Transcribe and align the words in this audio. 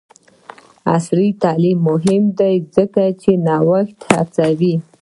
عصري 0.95 1.29
تعلیم 1.43 1.77
مهم 1.89 2.23
دی 2.39 2.53
ځکه 2.75 3.03
چې 3.21 3.31
نوښت 3.47 3.97
هڅوي. 4.11 4.75